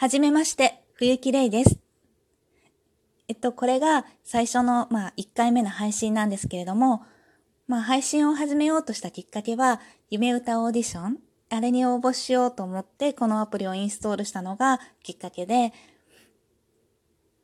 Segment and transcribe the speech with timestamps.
[0.00, 1.80] はじめまして、冬木玲です。
[3.26, 7.02] えっと、これが最初の、まあ、1回目の配信なんですけれども、
[7.66, 11.18] まあ、配信を始めようとしたきっかけは、夢歌オーディション
[11.50, 15.72] あれに応募しようと思って、このアプリをインストールしたのがきっかけで、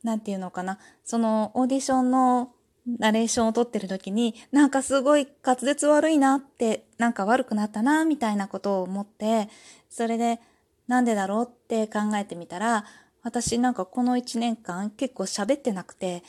[0.05, 2.53] なんていうのかな、そのオーディションの
[2.87, 9.49] ナレーションを撮ってる時に、なんかすごい滑舌悪いなって、なんか悪くなったな、みたいなことを思って、
[9.91, 10.39] それで、
[10.87, 12.85] なんでだろうって考えてみたら、
[13.23, 16.23] 私なんかこの1年間結構喋ってなくて、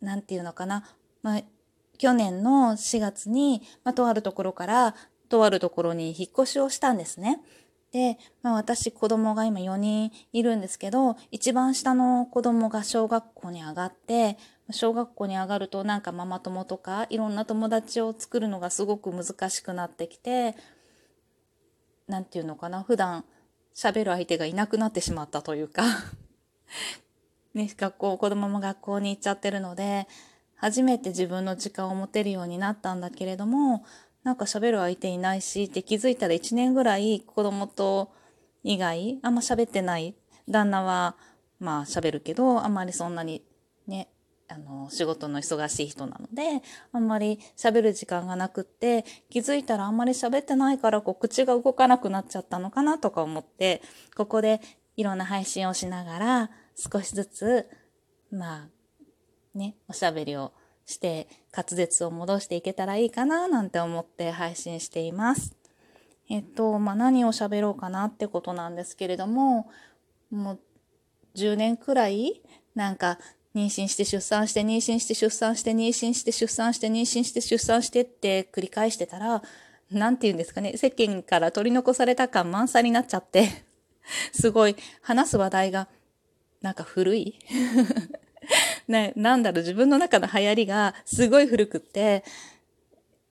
[0.00, 0.84] なんていうのかな、
[1.22, 1.42] まあ、
[1.96, 4.94] 去年の4月に、まあ、とあるところから
[5.28, 7.40] とあるところに引っ越しをしたんですね。
[7.92, 14.36] で、まあ私子供が今4人いるんですけど、一番下の子供が小学校に上がって、
[14.70, 20.56] 小学校に上がるとなんかママ友とかいろんな友達を作るのがすごく難しくなってきて、
[22.08, 23.24] なんていうのかな、普段
[23.74, 25.82] 喋る相手がいなくなってしまったというか
[27.54, 30.08] ね、学校、子供も学校に行っちゃってるので、
[30.56, 33.84] 初めて自分の時間を持てるようになったんだけれども、
[34.24, 38.10] なんか喋る相手いないしって気づいたら1年ぐらい子供と
[38.62, 40.14] 以外あんま喋ってない
[40.48, 41.16] 旦那は
[41.60, 43.44] まあ喋るけどあんまりそんなに
[43.86, 44.08] ね
[44.48, 53.80] あの仕事の忙しい人なのであんまり喋る時間がなくって気づいたらあんまり喋ってないからこう口が動かなくなっちゃったのかなとか思って
[54.16, 54.60] ここで
[54.96, 57.70] いろんな配信をしながら少しずつ
[58.30, 60.52] まあねおしゃべりを
[60.86, 65.56] して滑舌を戻していけたらいいかななんて思って配信しています。
[66.30, 69.70] えっと、まあ、何を喋ろうかなってことなんですけれども、
[70.30, 70.60] もう
[71.36, 72.42] 10年くらい
[72.74, 73.18] なんか
[73.54, 79.42] 妊娠して出産して妊娠して出産して妊娠して出産して妊娠して出産してって繰り返してたら、
[79.90, 83.64] なんて言うんですかね、世間から取り残された感満載になっちゃって、
[84.32, 85.88] すごい話す話題が
[86.62, 87.38] なんか古い。
[88.88, 92.24] ね、なんだろう、自分の中の流行りがすごい古くって、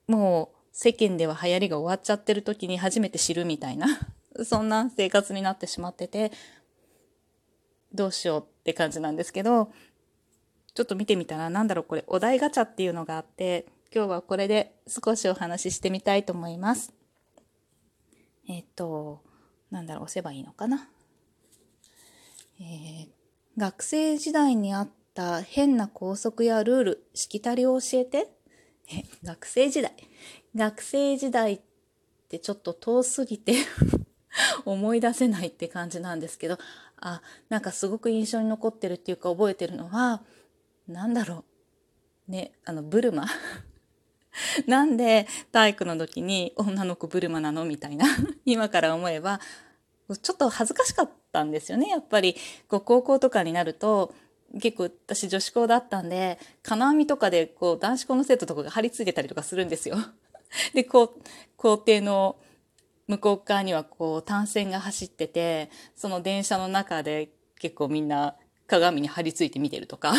[0.08, 3.86] もう世間では流行りが終わっちゃってる時に初めて知るみたいな、
[4.44, 6.32] そんな生活になってしまってて、
[7.92, 9.72] どうしようって感じなんですけど、
[10.74, 16.92] ちょっと見てみたら、なんだろう、これ、お題ガチャっていうのがあって、今日はこれで少しお話ししてみたいと思います。
[18.48, 19.22] えっ、と、
[19.70, 20.88] なんだろう、押せばいいのかな？
[22.60, 23.08] えー、
[23.56, 28.28] 学生時代にあっった変な校則やルール、しきたりを教えて？
[28.92, 29.92] え、学生時代？
[30.54, 31.60] 学生時代っ
[32.28, 33.54] てちょっと遠すぎて
[34.66, 36.58] 思い出せないって感じなんですけど、
[37.00, 40.22] あ、なんかすごく印象に残ってるっていうか覚えてるのは、
[40.88, 41.44] なんだろ
[42.28, 42.30] う。
[42.30, 43.26] ね、あの、ブルマ
[44.66, 47.64] なんで体育の時に女の子ブルマなの？
[47.64, 48.06] みたいな
[48.44, 49.40] 今から思えば、
[50.20, 51.88] ちょっと恥ずかしかったんですよね。
[51.88, 52.36] やっぱり、
[52.68, 54.14] こう高校とかになると、
[54.60, 59.96] 結構私女子校だったんで、金網とかでこう男子校の生徒とかが張り付いてたりとかするんですよ。
[60.74, 61.20] で、こう、
[61.56, 62.36] 校庭の
[63.06, 70.14] 向こう側にはこう単線が走ってて、その電車の中で結構みんな鏡に張り付いて見てるとか、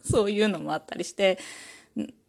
[0.04, 1.38] そういうのもあったりして、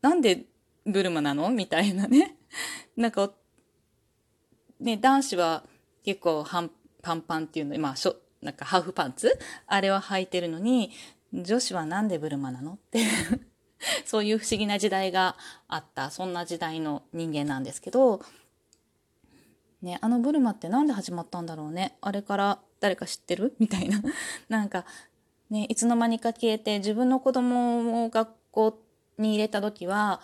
[0.01, 0.45] なんで
[0.85, 1.49] ブルマなの？
[1.49, 2.35] みたいなね。
[2.97, 3.31] なんか、
[4.79, 5.63] ね、男子は
[6.03, 6.71] 結構半
[7.01, 9.37] パンパンっていうの、まあ、しょ、なんかハーフパンツ？
[9.67, 10.91] あれは履いてるのに、
[11.33, 12.73] 女子はなんでブルマなの？
[12.73, 13.05] って。
[14.05, 18.21] そういう不思議な時代があった、そんな時代の人間なんですけど、
[19.81, 21.97] ね、あのブルマってなんで始まったんだろうね。
[22.01, 23.55] あれから誰か知ってる？
[23.57, 24.01] みたいな。
[24.49, 24.85] なんか、
[25.51, 28.79] ね、いつの間にか消えて、自分の子供を学校
[29.17, 30.21] に入れた時は、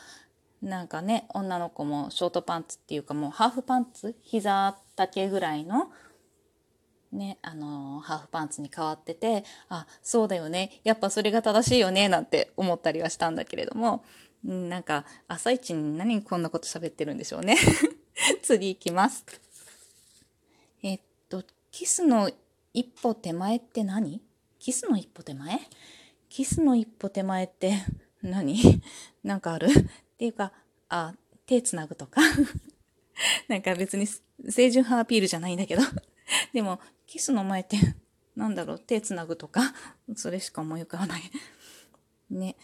[0.61, 5.91] なんかね、女の子もショートパンツっていうかもうハーフパンツ膝丈ぐらいの
[7.11, 10.81] ね、あのハーフパンツに変わってて、あ、そうだよね。
[10.83, 14.03] やっぱそれが正しいよね、なんて思ったりはしたんだけれども、
[14.47, 17.57] ん、なんか、朝一に何こんなこと喋ってるんでしょうね。
[18.43, 19.25] 次行きます。
[20.83, 20.99] えっ
[21.29, 22.29] と、キスの
[22.73, 24.21] 一歩手前って何？
[24.67, 25.61] キスの一歩手前？
[26.27, 27.85] キスの一歩手前って
[28.21, 28.59] 何？
[29.23, 29.67] なんかある？
[29.67, 29.71] っ
[30.17, 30.51] ていうか、
[30.89, 31.13] あ、
[31.45, 32.19] 手つなぐとか？
[33.47, 35.83] なんか別に清純派アピールじゃないんだけど
[36.51, 37.77] でも、キスの前って、
[38.35, 39.73] なんだろう、手つなぐとか、
[40.17, 41.21] それしか思い浮かばない。
[42.29, 42.57] ね。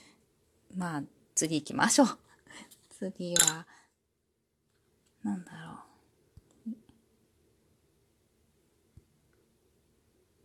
[0.75, 1.03] まあ、
[1.35, 2.19] 次行きましょう。
[2.99, 3.65] 次は、
[5.23, 5.79] なんだろ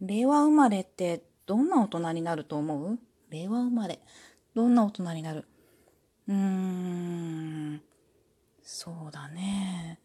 [0.01, 0.07] う？
[0.07, 2.99] 令和生まれってどんな大人になると思う？
[3.31, 3.99] 令和生まれ。
[4.55, 5.47] どんな大人になる？
[6.29, 7.83] うーん。
[8.63, 9.99] そうだね。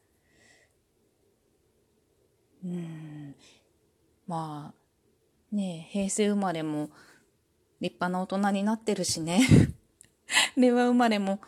[2.63, 3.35] うん。
[4.25, 6.89] まあ、ね平成生まれも
[7.81, 9.41] 立派な大人になってるしね
[10.55, 11.41] 令和生まれも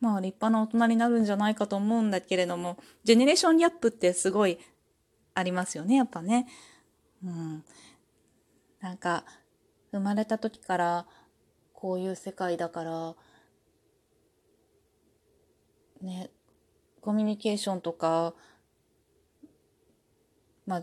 [0.00, 4.58] まあ立派な大人になるんじゃないかと思うんだけれどもジェネレーションギャップってすごい
[5.34, 6.46] ありますよねやっぱね。
[7.22, 7.64] うん、
[8.84, 9.24] なんか
[9.92, 11.06] 生まれた時から
[11.72, 13.14] こういう世界だから
[16.02, 16.28] ね
[17.00, 18.34] コミュニケーションとか
[20.66, 20.82] まあ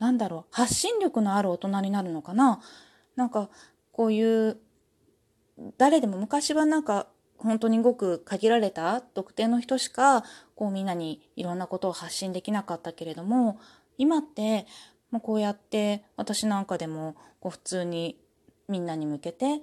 [0.00, 2.60] なんだろう発信力のある大人になるのかな？
[3.14, 3.50] なんか
[3.92, 4.58] こういう
[5.78, 7.06] 誰でも昔はなんか
[7.38, 10.24] 本当にごく限られた特定の人しか
[10.56, 13.60] こうみんなにいろんなことを発信できなかったけれども
[13.96, 14.66] 今って
[15.12, 18.18] もうこうやって私なんかでもこう普通に
[18.68, 19.60] みんなに向けて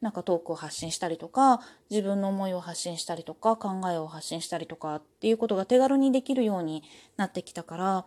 [0.00, 1.60] なんかトークを発信したりとか
[1.90, 6.82] 自分の思いを発信したりとか考えを発信したりとかっていうことが手軽にできるように
[7.16, 8.06] なってきたから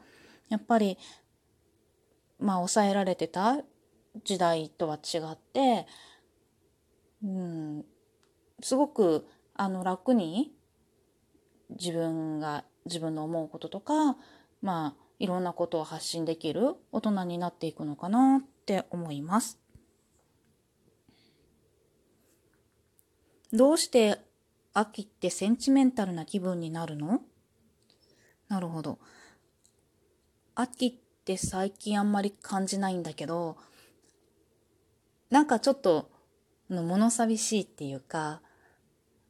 [0.50, 0.97] やっぱり
[2.39, 3.57] まあ抑えられてた
[4.24, 5.86] 時代とは違って
[7.24, 7.86] うん
[8.62, 10.51] すごくあの楽に
[11.69, 14.18] 自分が自分の思うこととか
[14.62, 19.58] まあいろんなことを発信できる大人になっていくのかなって思います。
[23.54, 24.20] どうして
[24.74, 27.22] 秋ってセンチメンタルな気分になるの？
[28.50, 29.00] なるほど。
[30.56, 33.58] 秋って最近あんまり感じないんだけど、
[35.30, 36.12] なんかちょっと
[36.70, 38.42] 物寂しいっていうか、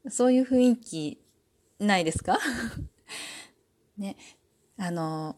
[0.09, 1.21] そういう雰囲気
[1.79, 2.39] ないですか？
[3.97, 4.17] ね。
[4.77, 5.35] あの、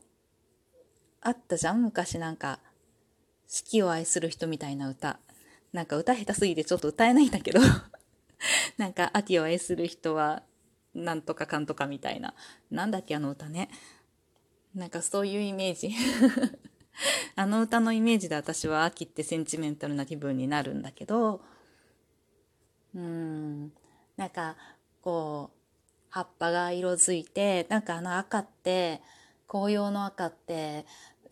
[1.22, 1.82] あったじゃん？
[1.82, 2.60] 昔なんか、
[3.48, 5.20] 四季を愛する人みたいな歌。
[5.74, 7.60] なんか歌下手すぎてちょっと歌えないんだけど
[8.78, 10.44] なんか秋を愛する人は
[10.96, 12.34] なんとかかんとかみたいな。
[12.72, 13.70] なんだっけあの歌ね。
[14.74, 15.94] なんかそういうイメージ。
[17.36, 21.42] あの歌のイメージで私は秋ってセンチメンタルな気分になるんだけど、
[22.96, 23.72] うん、
[24.16, 24.56] なんか
[25.02, 25.58] こう、
[26.10, 29.02] 葉っぱが色づいて、なんかあの赤って、
[29.48, 30.86] 紅葉の赤って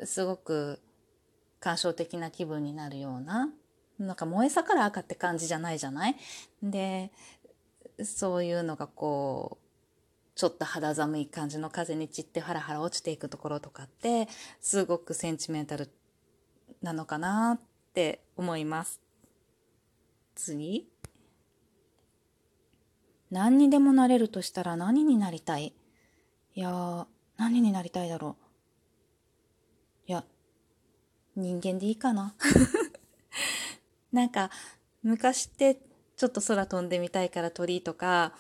[0.03, 0.81] すごく
[1.59, 3.49] 感傷的な気分になるような
[3.97, 6.15] なんか燃え盛る赤って感じじゃないじゃない？
[6.61, 7.11] で
[8.03, 9.65] そういうのがこう
[10.35, 14.27] ちょっと肌寒い感じの風に散ってハラハラ落ちていくところとかって
[14.59, 15.89] すごくセンチメンタル
[16.81, 17.61] なのかなっ
[17.93, 18.99] て思います。
[20.35, 20.89] 次。
[23.31, 25.73] 何にでもなれるとしたら何になりたい？
[26.53, 28.35] いや何になりたいだろ
[30.07, 30.09] う。
[30.09, 30.23] いや
[31.35, 32.35] 人間でいいかな。
[34.11, 34.49] なんか
[35.03, 35.79] 昔って
[36.15, 38.33] ちょっと空飛んでみたいから鳥とか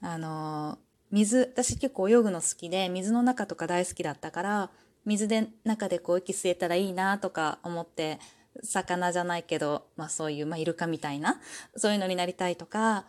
[0.00, 0.78] あの
[1.10, 4.70] 水私結構泳ぐの好きで水の中とか大好きだったから
[5.04, 8.20] 水で中でこう息吸えたらいいなとか思って
[8.62, 11.40] 魚じゃないけど、まあそういう、まあイルカみたいな、
[11.76, 13.06] そういうのになりたいとか、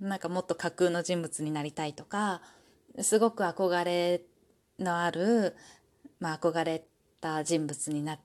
[0.00, 2.42] なんかもっと架空の人物になりたいとか、
[3.00, 4.22] すごく憧れ
[4.78, 5.56] のある、
[6.20, 6.84] まあ憧れ
[7.20, 8.18] た人物にな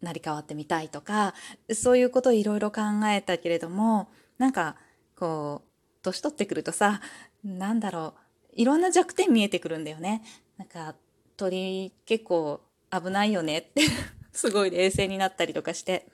[0.00, 1.34] なり変わってみたいとか、
[1.72, 4.08] そういうことをいろいろ考えたけれども、
[4.38, 4.76] なんか、
[5.16, 5.68] こう、
[6.02, 7.00] 年取ってくるとさ、
[7.44, 8.14] なんだろ
[8.52, 10.22] う、いろんな弱点見えてくるんだよね。
[10.56, 10.94] なんか、
[11.36, 12.60] 鳥結構
[12.90, 13.82] 危ないよねって
[14.32, 16.06] すごい冷静になったりとかして。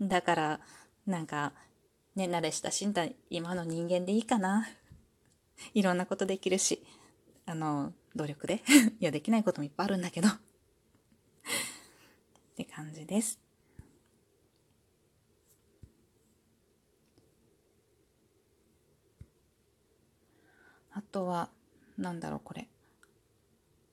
[0.00, 0.60] だから、
[1.06, 1.52] なんか、
[2.14, 4.68] ね、慣れ親しんだ今の人間でいいかな。
[5.74, 6.84] いろんなことできるし、
[7.48, 8.62] あの、努力で。
[9.00, 10.28] いや、できないこともいっぱいあるんだけど。
[10.28, 10.32] っ
[12.54, 13.40] て感じです。
[20.90, 21.50] あとは、
[21.96, 22.68] なんだろう、これ。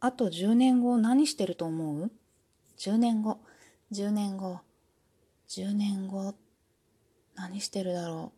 [0.01, 2.11] あと10年後何してると思う
[2.77, 3.39] ?10 年後、
[3.93, 4.59] 10年後、
[5.47, 6.35] 10年後、
[7.35, 8.33] 何してるだろ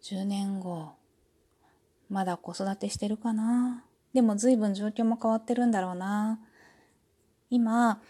[0.00, 0.99] う？10年後、
[2.10, 3.84] まだ子育てしてるかな。
[4.12, 6.40] でも随分状況も変わってるんだろうな。
[7.48, 8.02] 今、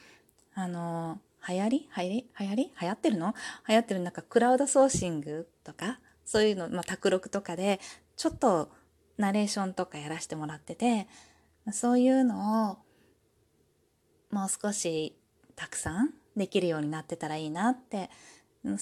[0.55, 1.89] あの、流行り？
[1.97, 2.31] 流行り？
[2.41, 2.73] 流行り？
[2.81, 3.35] 流行ってるの？
[3.69, 7.81] 流行ってるなんかクラウドソーシングとか、そういうの、まあ、卓録とかで、
[8.17, 8.71] ちょっと
[9.19, 11.07] ナレーションとかやらせてもらってて、
[11.73, 12.79] そういうのを、
[14.35, 15.15] もう少し
[15.57, 18.11] たくさんできるようになってたらいいなって、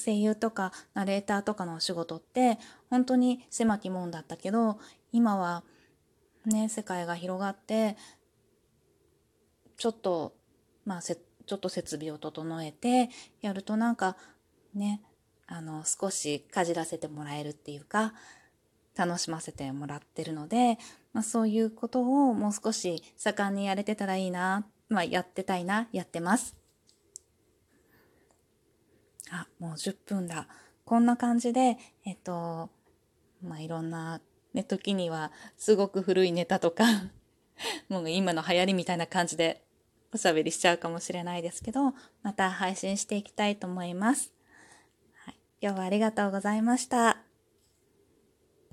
[0.05, 2.59] 声優とかナレーターとかのお仕事って
[2.91, 4.79] 本当に狭き門だったけど、
[5.13, 5.65] 今は
[6.47, 7.97] ね、世界が広がって、
[9.77, 10.35] ちょっと
[10.85, 13.11] まあせ、ちょっと設備を整えて
[13.41, 14.17] やるとなんか
[14.75, 15.03] ね
[15.47, 18.13] あの少しかじらせてもらえるっていうか
[18.97, 20.79] 楽しませてもらってるので、
[21.13, 26.57] まあ、そういうことをもう少し盛んにやれてたらいいな、まあ、やってたいなやってます
[29.31, 30.49] あ、もう10分だ。
[30.85, 32.71] こんな感じで、えっと、
[33.43, 34.21] まあ、いろんな、
[34.55, 36.85] ね、時にはすごく古いネタとか
[37.89, 39.63] もう今の流行りみたいな感じで
[40.13, 44.33] おしゃべりしちゃうかもしれないですけど、また配信していきたいと思います。
[45.25, 47.28] はい、今日はありがとうございました。